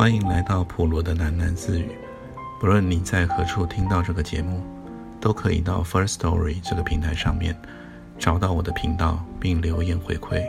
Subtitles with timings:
[0.00, 1.90] 欢迎来到普罗的喃喃自语。
[2.58, 4.62] 不论你在何处听到这个节目，
[5.20, 7.54] 都可以到 First Story 这个平台上面
[8.18, 10.40] 找到我的频道，并留言回馈。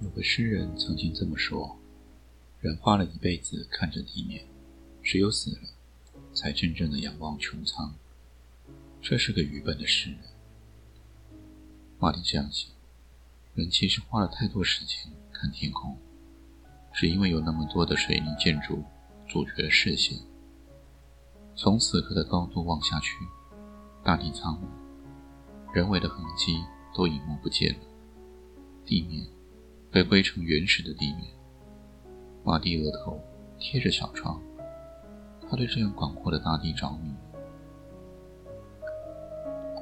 [0.00, 1.76] 有个诗人曾经这么说。
[2.64, 4.42] 人花了一辈子看着地面，
[5.02, 5.68] 只有死了，
[6.32, 7.94] 才真正的仰望穹苍。
[9.02, 10.18] 这是个愚笨的诗人。
[11.98, 12.72] 马丁这样想：
[13.54, 14.96] 人其实花了太多时间
[15.30, 15.94] 看天空，
[16.90, 18.82] 是因为有那么多的水泥建筑
[19.28, 20.18] 阻绝了视线。
[21.54, 23.10] 从此刻的高度望下去，
[24.02, 27.80] 大地苍茫，人为的痕迹都隐没不见了，
[28.86, 29.26] 地面
[29.92, 31.26] 回归成原始的地面。
[32.44, 33.18] 马蒂额头
[33.58, 34.38] 贴着小窗，
[35.48, 37.14] 他对这样广阔的大地着迷。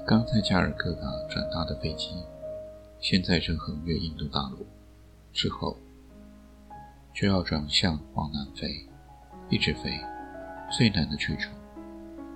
[0.07, 2.23] 刚在加尔各答转搭的飞机，
[3.01, 4.65] 现在正横越印度大陆，
[5.33, 5.77] 之后
[7.13, 8.89] 就要转向往南飞，
[9.49, 9.99] 一直飞，
[10.71, 11.51] 最难的去处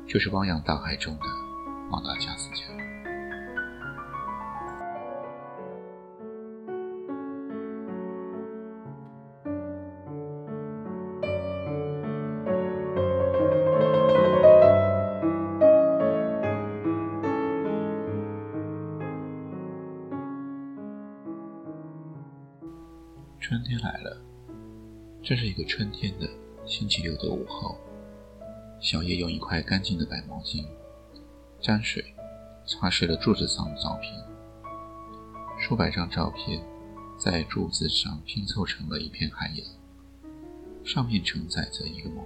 [0.08, 1.26] 就是汪洋大海中的
[1.88, 2.85] 马达加斯加。
[23.48, 24.20] 春天来了，
[25.22, 26.28] 这是一个春天的
[26.66, 27.78] 星期六的午后。
[28.80, 30.66] 小叶用一块干净的白毛巾
[31.60, 32.04] 沾水
[32.66, 34.12] 擦拭了柱子上的照片。
[35.60, 36.60] 数百张照片
[37.16, 39.64] 在柱子上拼凑成了一片海洋，
[40.84, 42.24] 上面承载着一个梦。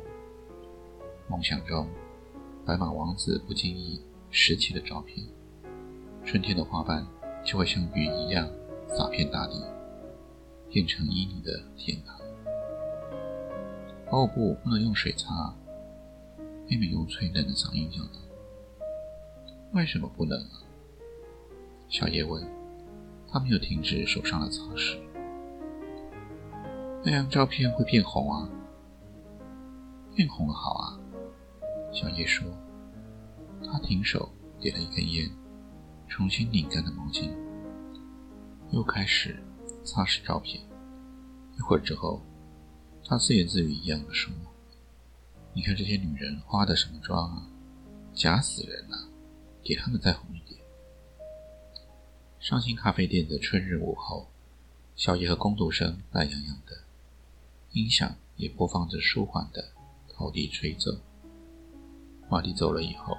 [1.29, 1.87] 梦想中，
[2.65, 4.01] 白马王子不经意
[4.31, 5.27] 拾起的照片，
[6.25, 7.07] 春天的花瓣
[7.45, 8.49] 就会像雨一样
[8.89, 9.63] 洒遍大地。
[10.71, 12.17] 变成旖旎的天堂。
[14.11, 15.55] 哦不，不能用水擦。
[16.69, 18.21] 妹妹用脆嫩的嗓音叫道
[19.75, 20.63] ：“为什么不能啊？”
[21.91, 22.43] 小叶问。
[23.33, 24.99] 他没有停止手上的擦拭。
[27.05, 28.49] 那样照片会变红啊。
[30.17, 30.99] 变红了好啊。
[31.93, 32.45] 小叶说。
[33.65, 35.31] 他停手，点了一根烟，
[36.09, 37.31] 重新拧干了毛巾，
[38.73, 39.41] 又开始。
[39.85, 40.63] 擦拭照片，
[41.57, 42.23] 一会儿之后，
[43.05, 44.33] 他自言自语一样的说
[45.53, 47.47] ：“你看这些女人化的什么妆啊，
[48.15, 49.09] 假死人呐！
[49.65, 50.61] 给他们再红一点。”
[52.39, 54.29] 上新咖啡店的春日午后，
[54.97, 56.85] 小叶和工读生懒洋洋的，
[57.73, 59.73] 音响也播放着舒缓的
[60.09, 60.93] 陶笛吹奏。
[62.31, 63.17] 马蒂走了以后，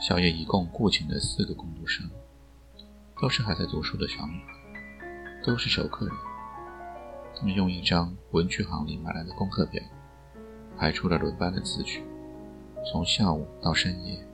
[0.00, 2.08] 小叶一共雇请了四个工读生，
[3.20, 4.63] 都是还在读书的小女孩。
[5.44, 6.14] 都是熟客人，
[7.36, 9.82] 他们用一张文具行里买来的功课表
[10.78, 12.02] 排出了轮班的次序，
[12.90, 14.26] 从下午到深夜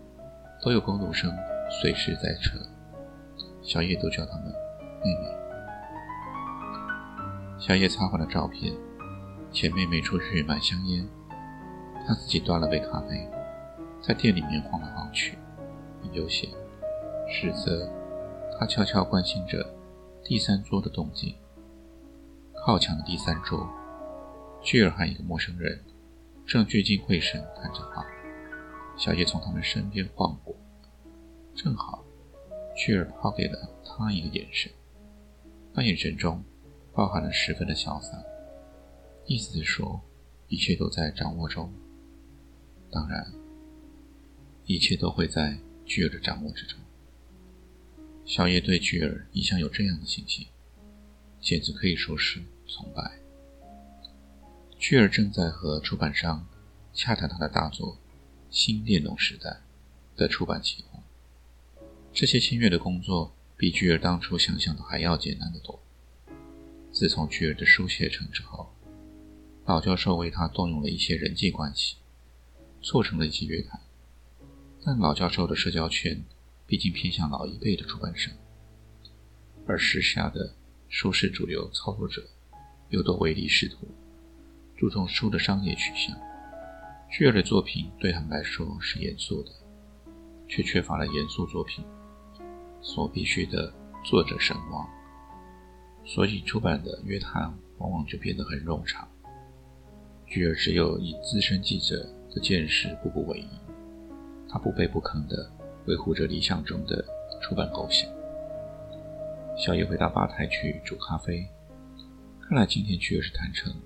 [0.63, 1.29] 都有工读生
[1.81, 2.59] 随时在车。
[3.61, 4.47] 小叶都叫他们
[5.03, 5.37] 妹妹。
[7.59, 8.73] 小叶擦完了照片，
[9.51, 11.07] 请妹妹出去买香烟，
[12.07, 13.29] 他自己端了杯咖啡，
[14.01, 15.37] 在店里面晃来晃去，
[16.01, 16.49] 很悠闲。
[17.29, 17.91] 实则
[18.59, 19.67] 他悄悄关心着。
[20.23, 21.35] 第三桌的动静，
[22.55, 23.69] 靠墙的第三桌，
[24.63, 25.83] 巨儿和一个陌生人
[26.47, 28.07] 正聚精会神谈着话。
[28.97, 30.55] 小叶从他们身边晃过，
[31.55, 32.05] 正好
[32.77, 34.71] 巨儿抛给了他一个眼神，
[35.73, 36.45] 那眼神中
[36.93, 38.17] 包含了十分的潇洒，
[39.25, 40.01] 意思是说
[40.49, 41.73] 一切都在掌握中。
[42.93, 43.27] 当然，
[44.65, 46.79] 一切都会在巨儿的掌握之中。
[48.31, 50.47] 小叶对巨儿一向有这样的信心，
[51.41, 53.19] 简直可以说是崇拜。
[54.79, 56.47] 巨儿正在和出版商
[56.95, 57.95] 洽谈他的大作
[58.49, 59.51] 《新电动时代》
[60.17, 61.03] 的出版情况。
[62.13, 65.83] 这些签约的工作比巨儿当初想象的还要简单得多。
[66.93, 68.73] 自从巨儿的书写成之后，
[69.67, 71.97] 老教授为他动用了一些人际关系，
[72.81, 73.81] 促成了一些约谈。
[74.85, 76.25] 但老教授的社交圈。
[76.71, 78.31] 毕竟偏向老一辈的出版社，
[79.67, 80.55] 而时下的
[80.89, 82.23] 书市主流操作者
[82.91, 83.89] 又都唯利是图，
[84.77, 86.17] 注重书的商业取向。
[87.11, 89.51] 巨儿的作品对他们来说是严肃的，
[90.47, 91.85] 却缺乏了严肃作品
[92.81, 93.75] 所必须的
[94.05, 94.89] 作者神往，
[96.05, 99.09] 所以出版的约谈往往就变得很冗长。
[100.25, 101.97] 巨儿只有以资深记者
[102.33, 103.49] 的见识步步为营，
[104.49, 105.53] 他不卑不亢地
[105.91, 107.05] 维护着理想中的
[107.43, 108.09] 出版构想。
[109.59, 111.45] 小野回到吧台去煮咖啡，
[112.41, 113.79] 看来今天巨儿是谈成了。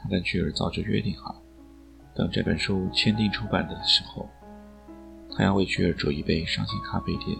[0.00, 1.42] 他跟巨儿早就约定好，
[2.14, 4.28] 等这本书签订出版的时候，
[5.36, 7.36] 他要为巨儿煮一杯伤心咖啡店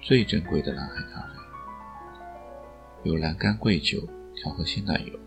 [0.00, 3.98] 最珍贵的蓝海咖啡，有蓝干桂酒
[4.36, 5.18] 调和鲜奶油，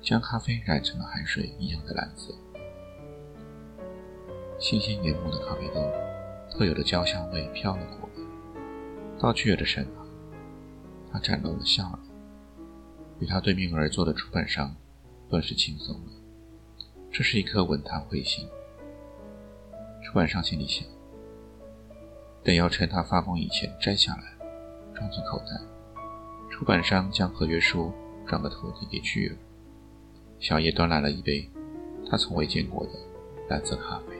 [0.00, 2.32] 将咖啡染成了海水一样的蓝色。
[4.60, 5.80] 新鲜研磨的咖啡豆
[6.50, 8.22] 特有的焦香味飘了过来，
[9.20, 10.06] 到巨儿的身旁。
[11.10, 11.98] 他展露了笑容，
[13.20, 14.74] 与他对面而坐的出版商
[15.28, 16.12] 顿时轻松了。
[17.10, 18.46] 这是一颗稳谈会信。
[20.04, 20.86] 出版商心里想：
[22.44, 24.36] 等要趁他发疯以前摘下来，
[24.94, 25.60] 装进口袋。
[26.50, 27.92] 出版商将合约书
[28.26, 29.36] 转个头递给巨儿。
[30.38, 31.50] 小叶端来了一杯
[32.10, 32.92] 他从未见过的
[33.48, 34.17] 蓝色咖啡。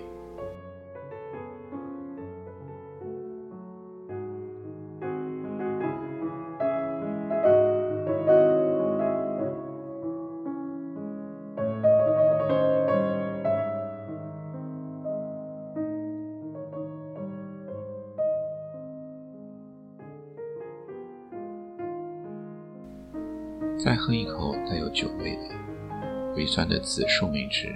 [24.69, 27.75] 带有酒味的、微酸的紫树莓汁。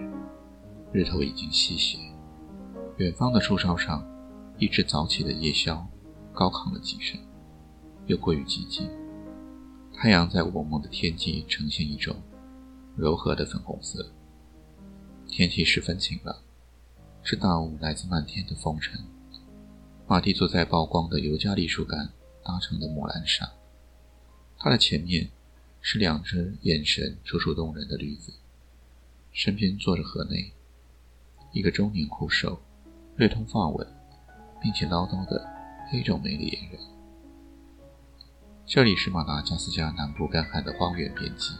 [0.93, 1.99] 日头已经西斜，
[2.99, 4.06] 远方的树梢上，
[4.59, 5.83] 一只早起的夜枭
[6.35, 7.19] 高亢了几声，
[8.05, 8.91] 又过于寂静。
[9.94, 12.15] 太阳在雾蒙的天际呈现一种
[12.94, 14.12] 柔和的粉红色。
[15.27, 16.37] 天气十分晴朗，
[17.23, 19.00] 是大雾来自漫天的风尘。
[20.06, 22.11] 马蒂坐在曝光的尤加利树干
[22.44, 23.49] 搭成的木栏上，
[24.59, 25.31] 他的前面。
[25.84, 28.32] 是两只眼神楚楚动人的驴子，
[29.32, 30.52] 身边坐着河内，
[31.50, 32.62] 一个中年酷瘦、
[33.17, 33.84] 略通法文，
[34.61, 35.44] 并且唠叨的
[35.90, 36.81] 黑种美丽野人。
[38.64, 41.56] 这里是马达加斯加南部干旱的荒原边际，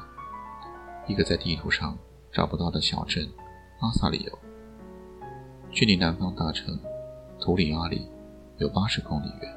[1.09, 1.99] 一个在地图上
[2.33, 3.29] 找不到的小镇
[3.81, 4.39] 阿萨里尤，
[5.73, 6.79] 距离南方大城
[7.41, 8.07] 图里阿里
[8.59, 9.53] 有八十公里远。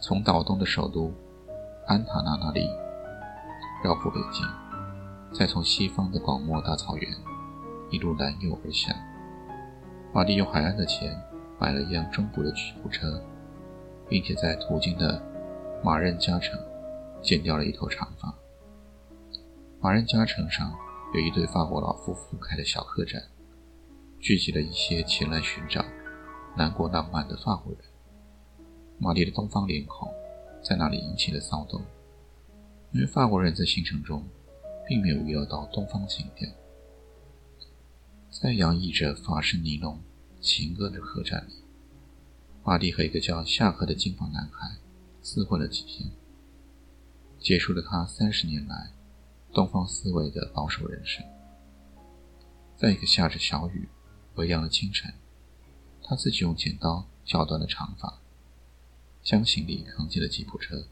[0.00, 1.12] 从岛东的首都
[1.88, 2.83] 安塔纳那里。
[3.84, 4.48] 绕赴北京，
[5.30, 7.14] 再从西方的广漠大草原
[7.90, 8.96] 一路南游而下。
[10.10, 11.14] 马蒂用海岸的钱
[11.60, 13.22] 买了一辆中古的吉普车，
[14.08, 15.22] 并且在途经的
[15.84, 16.58] 马任加城
[17.22, 18.34] 剪掉了一头长发。
[19.82, 20.72] 马任加城上
[21.12, 23.22] 有一对法国老夫妇开的小客栈，
[24.18, 25.84] 聚集了一些前来寻找
[26.56, 27.82] 南国浪漫的法国人。
[28.96, 30.08] 玛丽的东方脸孔
[30.62, 31.82] 在那里引起了骚动。
[32.94, 34.24] 因为法国人在行程中
[34.86, 36.48] 并没有预料到东方情调，
[38.30, 40.00] 在洋溢着法式尼龙
[40.40, 41.54] 情歌的客栈里，
[42.62, 44.76] 马蒂和一个叫夏克的金发男孩
[45.24, 46.08] 厮混了几天，
[47.40, 48.92] 结束了他三十年来
[49.52, 51.24] 东方思维的保守人生。
[52.76, 53.88] 在一个下着小雨、
[54.36, 55.12] 微凉的清晨，
[56.00, 58.20] 他自己用剪刀绞断了长发，
[59.20, 60.86] 将行李扛进了吉普车。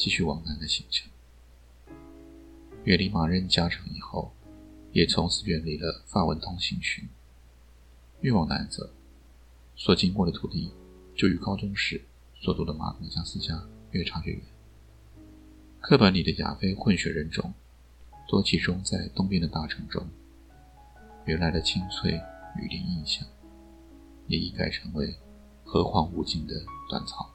[0.00, 1.10] 继续往南的行程，
[2.84, 4.32] 远离马任加城以后，
[4.92, 7.06] 也从此远离了法文通行区。
[8.22, 8.88] 越往南走，
[9.76, 10.72] 所经过的土地
[11.14, 12.00] 就与高中时
[12.40, 14.42] 所读的马达加斯加越差越远。
[15.82, 17.52] 课本里的亚非混血人种
[18.26, 20.08] 多集中在东边的大城中，
[21.26, 22.12] 原来的青翠
[22.56, 23.28] 雨林印象
[24.28, 25.14] 也已改成为
[25.62, 26.54] 何荒无尽的
[26.88, 27.30] 断草。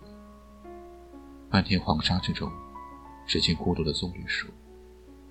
[1.55, 2.51] 漫天黄沙之中，
[3.25, 4.49] 只见孤独的棕榈树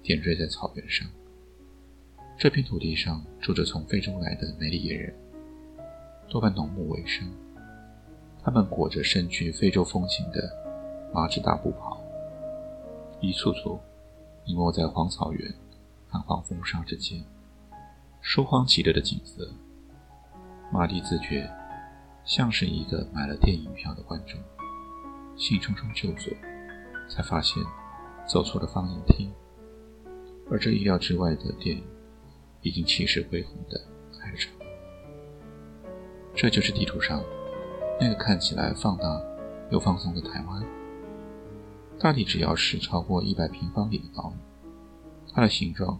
[0.02, 1.06] 点缀在草原上。
[2.38, 5.14] 这片土地上住着从非洲来的美里野人，
[6.26, 7.30] 多半农牧为生。
[8.42, 10.50] 他们裹着身具非洲风情的
[11.12, 12.02] 麻质大布袍，
[13.20, 13.78] 一簇簇
[14.46, 15.54] 隐没在黄草原
[16.08, 17.22] 和黄风沙之间，
[18.22, 19.52] 疏荒极了的景色。
[20.72, 21.46] 马蒂自觉
[22.24, 24.40] 像是一个买了电影票的观众。
[25.36, 26.32] 兴冲冲就坐，
[27.08, 27.62] 才发现
[28.26, 29.32] 走错了放映厅，
[30.50, 31.84] 而这意料之外的电影
[32.62, 33.80] 已经气势恢宏的
[34.18, 34.52] 开场。
[36.34, 37.22] 这就是地图上
[38.00, 39.22] 那个看起来放大
[39.70, 40.64] 又放松的台湾。
[41.98, 44.68] 大体只要是超过一百平方里的岛屿，
[45.32, 45.98] 它的形状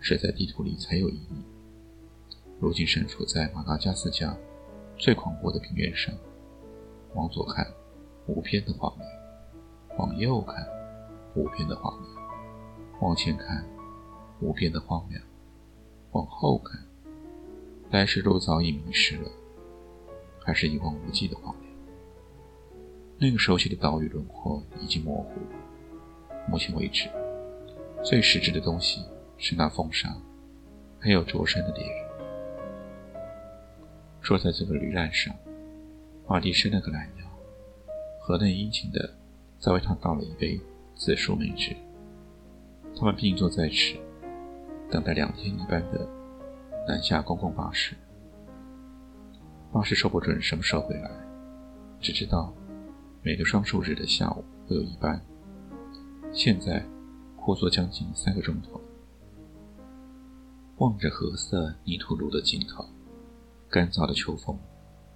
[0.00, 1.42] 只在地图里才有意义。
[2.60, 4.36] 如今身处在马达加斯加
[4.96, 6.12] 最广阔的平原上，
[7.14, 7.66] 往左看。
[8.28, 9.08] 无边的画面，
[9.96, 10.64] 往右看，
[11.34, 12.06] 无边的画面；
[13.00, 13.64] 往前看，
[14.40, 15.20] 无边的荒凉；
[16.12, 16.78] 往后看，
[17.90, 19.30] 来时路早已迷失了，
[20.44, 21.72] 还是一望无际的荒凉。
[23.18, 25.40] 那个熟悉的岛屿轮廓已经模糊。
[26.48, 27.08] 目前为止，
[28.04, 29.02] 最实质的东西
[29.38, 30.14] 是那风沙，
[31.00, 32.08] 还有灼身的猎人。
[34.22, 35.34] 坐在这个旅站上，
[36.28, 37.17] 马蒂伸了个懒腰，
[38.28, 39.10] 河内殷勤的
[39.58, 40.60] 再为他倒了一杯
[40.94, 41.74] 紫苏梅汁。
[42.94, 43.96] 他们并坐在此，
[44.90, 46.06] 等待两天一班的
[46.86, 47.96] 南下公共巴士。
[49.72, 51.10] 巴士说不准什么时候会来，
[52.02, 52.52] 只知道
[53.22, 55.18] 每个双数日的下午会有一班。
[56.30, 56.84] 现在
[57.34, 58.78] 过坐将近三个钟头，
[60.76, 62.84] 望着褐色泥土路的尽头，
[63.70, 64.58] 干燥的秋风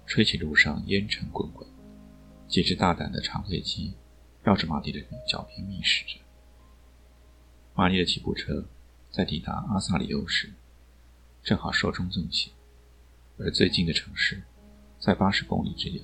[0.07, 1.67] 吹起路上烟尘滚滚，
[2.53, 3.95] 几只大胆的长尾鸡
[4.43, 6.21] 绕着马蒂的脚边觅食着。
[7.73, 8.63] 玛丽的吉普车
[9.09, 10.53] 在抵达阿萨里欧时，
[11.41, 12.49] 正好寿终正寝，
[13.39, 14.43] 而最近的城市
[14.99, 16.03] 在八十公里之遥。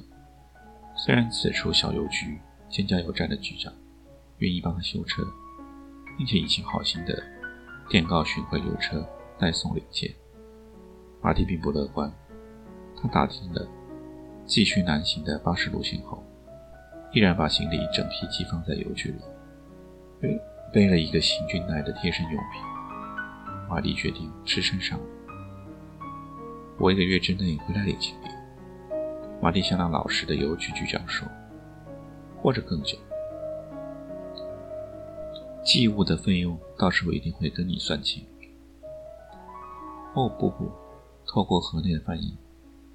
[0.97, 3.71] 虽然此处小邮局兼加油站的局长。
[4.39, 5.21] 愿意帮他修车，
[6.17, 7.21] 并且已经好心的
[7.89, 9.05] 电告巡回邮车
[9.37, 10.09] 代送零件。
[11.21, 12.09] 马蒂并不乐观，
[12.95, 13.69] 他打听了
[14.47, 16.23] 继续南行的巴士路线后，
[17.11, 19.19] 依然把行李整批寄放在邮局里，
[20.19, 22.61] 背背了一个行军带的贴身用品。
[23.67, 24.99] 玛丽决定吃身上
[26.79, 28.29] 我一个月之内回来领行李。
[29.41, 31.27] 玛丽向那老实的邮局局长说，
[32.41, 32.97] 或者更久。
[35.63, 38.25] 寄物的费用到时候一定会跟你算清。
[40.13, 40.71] 哦不不，
[41.27, 42.37] 透过河内的翻译，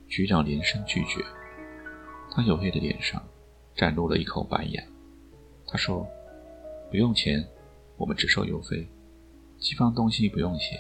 [0.09, 1.25] 局长连声拒绝。
[2.31, 3.23] 他黝黑的脸上
[3.75, 4.83] 展露了一口白牙。
[5.67, 6.07] 他说
[6.91, 7.47] ：“不用钱，
[7.97, 8.87] 我们只收邮费，
[9.59, 10.79] 寄放东西不用钱。”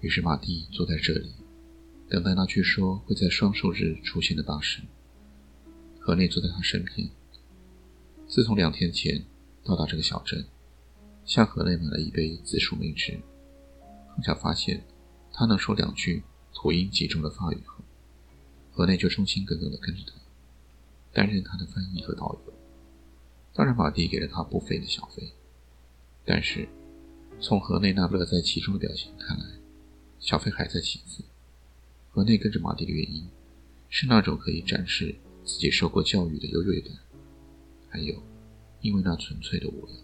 [0.00, 1.32] 于是马蒂坐在这里，
[2.08, 4.80] 等待那据说会在双数日出现的巴士。
[5.98, 7.08] 河内坐在他身边。
[8.28, 9.24] 自从两天前。
[9.62, 10.42] 到达这个小镇，
[11.26, 13.20] 向河内买了一杯紫薯梅汁，
[14.08, 14.82] 碰巧发现
[15.30, 16.22] 他能说两句
[16.54, 17.84] 吐音极重的法语后，
[18.72, 20.14] 河内就忠心耿耿地跟着他，
[21.12, 22.52] 担任他的翻译和导游。
[23.52, 25.32] 当然，马蒂给了他不菲的小费，
[26.24, 26.68] 但是
[27.40, 29.44] 从河内那乐在其中的表情看来，
[30.18, 31.24] 小费还在其次。
[32.10, 33.28] 河内跟着马蒂的原因，
[33.88, 35.14] 是那种可以展示
[35.44, 36.92] 自己受过教育的优越感，
[37.88, 38.22] 还有。
[38.82, 39.94] 因为那纯粹的无聊。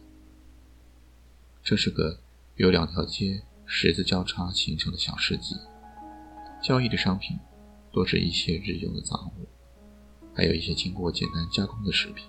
[1.65, 2.21] 这是个
[2.57, 5.57] 由两条街十字交叉形成的小市集，
[6.63, 7.39] 交易的商品
[7.91, 9.49] 多是一些日用的杂物，
[10.37, 12.27] 还有一些经过简单加工的食品。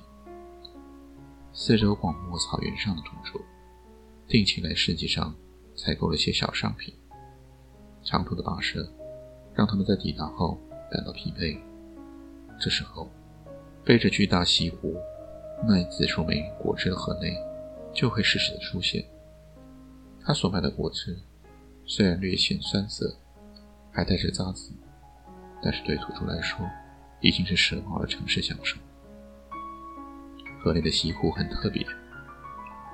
[1.52, 3.42] 四周广袤草原上的土著，
[4.28, 5.36] 定期来市集上
[5.76, 6.94] 采购了些小商品。
[8.04, 8.90] 长途的跋涉
[9.54, 10.58] 让他们在抵达后
[10.90, 11.60] 感到疲惫。
[12.58, 13.10] 这时候，
[13.84, 14.96] 背着巨大锡壶。
[15.68, 17.36] 卖紫苏梅果汁的河内
[17.92, 19.04] 就会适时的出现。
[20.24, 21.18] 他所卖的果汁
[21.84, 23.18] 虽然略显酸涩，
[23.92, 24.72] 还带着渣子，
[25.64, 26.64] 但是对土著来说
[27.22, 28.78] 已经是奢华的城市享受。
[30.62, 31.86] 河内的西湖很特别，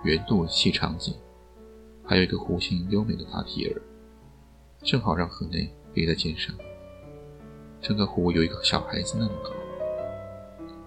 [0.04, 1.16] 圆肚细长颈，
[2.04, 3.82] 还有一个弧形优美的大提耳，
[4.84, 6.56] 正好让河内立在肩上。
[7.82, 9.52] 整个湖有一个小孩子那么高。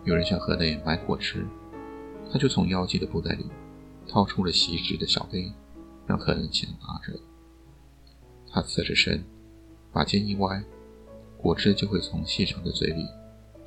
[0.05, 1.47] 有人向河内买果汁。
[2.29, 3.47] 他就从腰际的布袋里
[4.09, 5.49] 掏出了锡纸的小杯，
[6.09, 7.17] 让客人先拿着。
[8.51, 9.23] 他侧着身，
[9.93, 10.61] 把肩一歪，
[11.37, 13.07] 果汁就会从细长的嘴里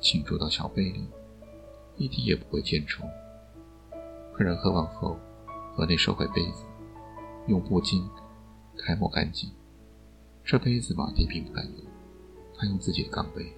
[0.00, 1.06] 倾注到小杯里，
[1.96, 3.04] 一滴也不会溅出。
[4.32, 5.18] 客人喝完后，
[5.74, 6.64] 河内收回杯子，
[7.46, 8.02] 用布巾
[8.78, 9.50] 开抹干净。
[10.44, 11.84] 这杯子马蒂并不敢用，
[12.56, 13.52] 他用自己的钢杯。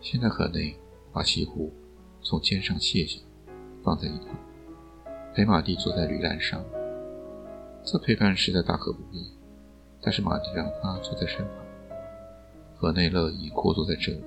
[0.00, 0.76] 现在河内
[1.12, 1.72] 把西壶。
[2.26, 3.20] 从肩上卸下，
[3.82, 4.28] 放在一旁，
[5.34, 6.64] 陪马蒂坐在驴栏上。
[7.84, 9.30] 这陪伴实在大可不必，
[10.00, 11.54] 但是马蒂让他坐在身旁。
[12.74, 14.24] 河内乐意枯坐在这里，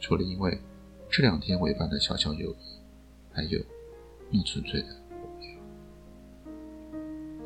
[0.00, 0.60] 除了因为
[1.08, 2.80] 这两天违反的小小友谊，
[3.32, 3.60] 还有
[4.30, 5.48] 那纯粹的无聊。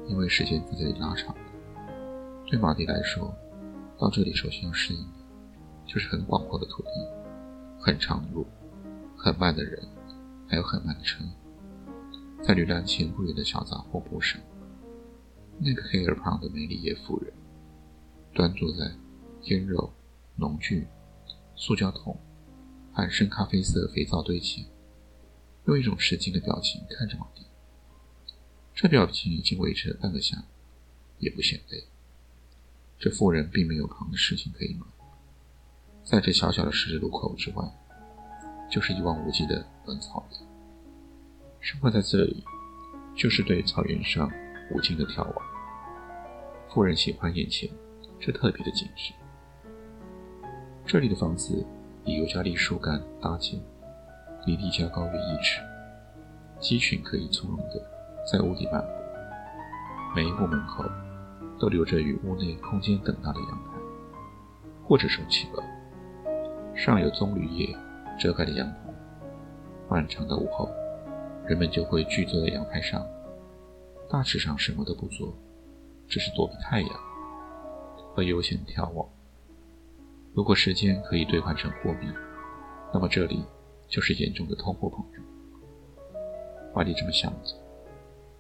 [0.09, 1.35] 因为时间在这里拉长，
[2.47, 3.35] 对马蒂来说，
[3.99, 5.09] 到这里首先要适应的，
[5.87, 6.91] 就是很广阔的土地，
[7.79, 8.47] 很长的路。
[9.17, 9.83] 很慢的人，
[10.47, 11.25] 还有很慢的车，
[12.43, 14.39] 在旅栏前不远的小杂货铺上，
[15.59, 17.33] 那个黑而胖的梅里耶夫人，
[18.35, 18.93] 端坐在
[19.45, 19.91] 腌肉、
[20.37, 20.87] 农具、
[21.57, 22.15] 塑胶桶
[22.95, 24.67] 和深咖啡色肥皂堆起，
[25.67, 27.45] 用一种吃惊的表情看着马蒂。
[28.73, 30.45] 这表情已经维持了半个下午，
[31.19, 31.85] 也不显累。
[32.99, 34.89] 这妇人并没有旁的事情可以忙，
[36.05, 37.65] 在这小小的十字路口之外，
[38.71, 40.41] 就是一望无际的本草原。
[41.61, 42.45] 生活在这里，
[43.17, 44.31] 就是对草原上
[44.71, 45.35] 无尽的眺望。
[46.69, 47.69] 妇人喜欢眼前
[48.21, 49.13] 这特别的景致。
[50.87, 51.65] 这里的房子
[52.05, 53.59] 以尤加利树干搭建，
[54.47, 55.61] 离地较高约一尺，
[56.61, 57.83] 鸡群可以从容地
[58.31, 58.89] 在屋顶漫步。
[60.15, 60.85] 每一户门口
[61.59, 63.73] 都留着与屋内空间等大的阳台，
[64.85, 65.65] 或者收起了，
[66.77, 67.75] 上有棕榈叶
[68.21, 68.77] 遮盖的阳台。
[69.89, 70.69] 漫长的午后，
[71.47, 73.05] 人们就会聚坐在阳台上，
[74.09, 75.35] 大致上什么都不做，
[76.07, 76.91] 只是躲避太阳
[78.15, 79.09] 和悠闲眺望。
[80.35, 82.09] 如果时间可以兑换成货币，
[82.93, 83.41] 那么这里
[83.87, 85.25] 就是严重的通货膨胀。
[86.75, 87.55] 瓦迪这么想着，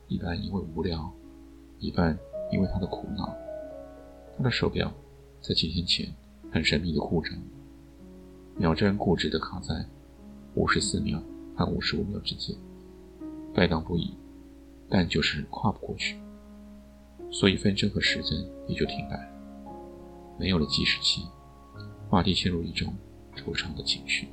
[0.08, 1.08] 一半因为无聊，
[1.78, 2.18] 一半
[2.50, 3.32] 因为他的苦恼。
[4.36, 4.92] 他的手表
[5.40, 6.12] 在几天前
[6.50, 7.32] 很神秘的故障，
[8.56, 9.86] 秒针固执地卡在
[10.54, 11.22] 五十四秒
[11.54, 12.56] 和五十五秒之间，
[13.54, 14.12] 摆荡不已，
[14.88, 16.18] 但就是跨不过去，
[17.30, 19.28] 所以分针和时针也就停摆了，
[20.40, 21.24] 没有了计时器。
[22.14, 22.96] 话题陷入一种
[23.34, 24.28] 惆怅的情绪。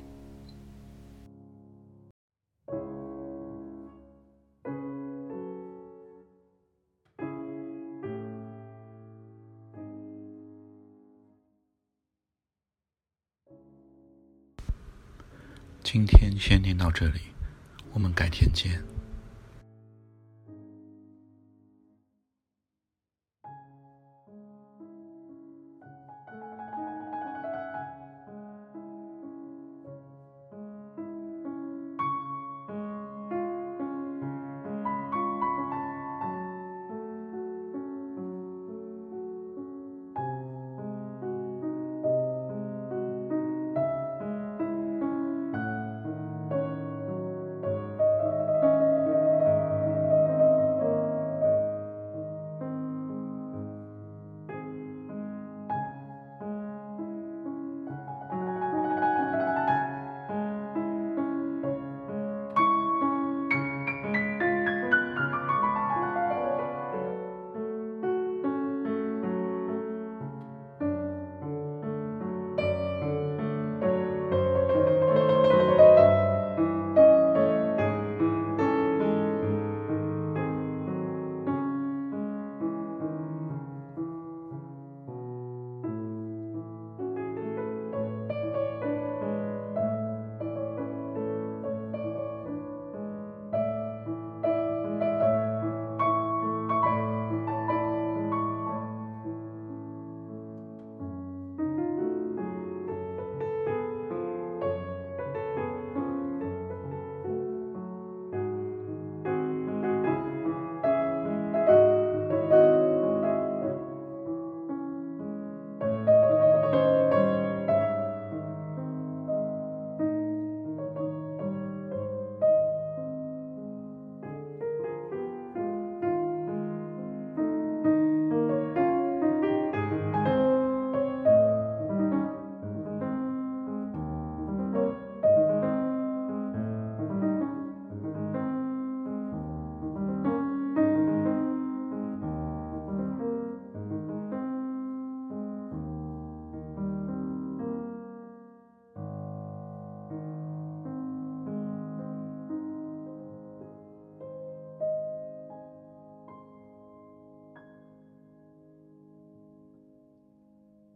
[15.82, 17.18] 今天先念到这里，
[17.92, 18.91] 我们改天见。